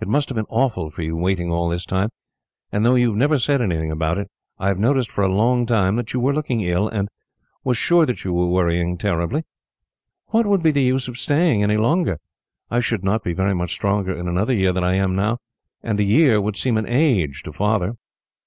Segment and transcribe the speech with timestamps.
[0.00, 2.08] It must have been awful for you, waiting all this time;
[2.72, 5.66] and though you have never said anything about it, I have noticed for a long
[5.66, 7.10] time that you were looking ill, and
[7.62, 9.44] was sure that you were worrying terribly.
[10.28, 12.16] What would be the use of staying any longer?
[12.70, 15.40] I should not be very much stronger in another year than I am now,
[15.82, 17.96] and a year would seem an age, to Father."